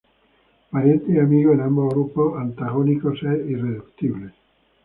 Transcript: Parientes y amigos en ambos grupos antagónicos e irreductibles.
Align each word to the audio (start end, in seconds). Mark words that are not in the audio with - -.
Parientes 0.71 1.13
y 1.15 1.19
amigos 1.19 1.53
en 1.53 1.61
ambos 1.61 1.93
grupos 1.93 2.33
antagónicos 2.41 3.19
e 3.21 3.51
irreductibles. 3.51 4.33